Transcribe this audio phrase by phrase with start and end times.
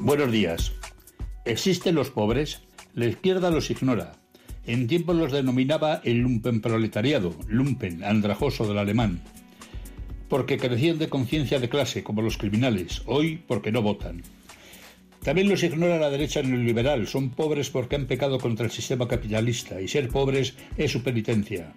[0.00, 0.72] Buenos días.
[1.44, 2.60] ¿Existen los pobres?
[2.94, 4.12] La izquierda los ignora.
[4.66, 9.22] En tiempos los denominaba el lumpenproletariado, lumpen, andrajoso del alemán,
[10.28, 14.22] porque carecían de conciencia de clase, como los criminales, hoy porque no votan.
[15.22, 19.80] También los ignora la derecha neoliberal, son pobres porque han pecado contra el sistema capitalista,
[19.80, 21.74] y ser pobres es su penitencia.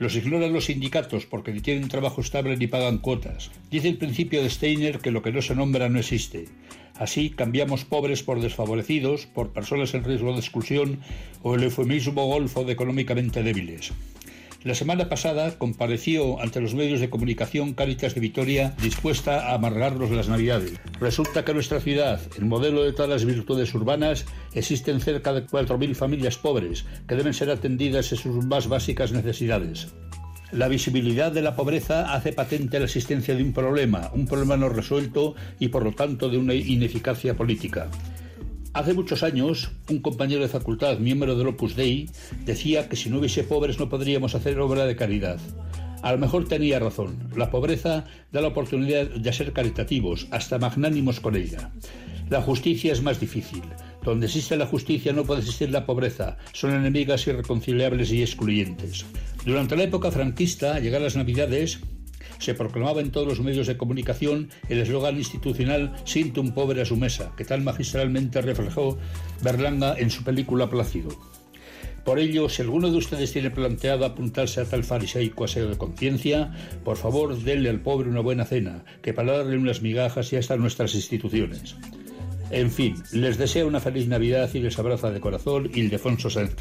[0.00, 3.50] Los ignoran los sindicatos porque ni tienen trabajo estable ni pagan cuotas.
[3.70, 6.46] Dice el principio de Steiner que lo que no se nombra no existe.
[6.94, 11.00] Así cambiamos pobres por desfavorecidos, por personas en riesgo de exclusión
[11.42, 13.92] o el eufemismo golfo de económicamente débiles.
[14.62, 20.10] La semana pasada compareció ante los medios de comunicación Cáritas de Vitoria dispuesta a amargarnos
[20.10, 20.78] las Navidades.
[21.00, 25.46] Resulta que en nuestra ciudad, el modelo de todas las virtudes urbanas, existen cerca de
[25.46, 29.88] 4.000 familias pobres que deben ser atendidas en sus más básicas necesidades.
[30.52, 34.68] La visibilidad de la pobreza hace patente la existencia de un problema, un problema no
[34.68, 37.88] resuelto y por lo tanto de una ineficacia política.
[38.72, 42.08] Hace muchos años, un compañero de facultad, miembro del Opus Dei,
[42.44, 45.40] decía que si no hubiese pobres no podríamos hacer obra de caridad.
[46.02, 47.30] A lo mejor tenía razón.
[47.36, 51.72] La pobreza da la oportunidad de ser caritativos, hasta magnánimos con ella.
[52.30, 53.62] La justicia es más difícil.
[54.04, 56.38] Donde existe la justicia no puede existir la pobreza.
[56.52, 59.04] Son enemigas irreconciliables y excluyentes.
[59.44, 61.80] Durante la época franquista, llegar las Navidades,
[62.40, 66.84] se proclamaba en todos los medios de comunicación el eslogan institucional Siente un pobre a
[66.84, 68.98] su mesa, que tan magistralmente reflejó
[69.42, 71.10] Berlanga en su película Plácido.
[72.04, 76.50] Por ello, si alguno de ustedes tiene planteado apuntarse a tal fariseico aseo de conciencia,
[76.82, 80.60] por favor denle al pobre una buena cena, que para darle unas migajas ya están
[80.60, 81.76] nuestras instituciones.
[82.50, 86.56] En fin, les deseo una feliz Navidad y les abraza de corazón Ildefonso Sáenz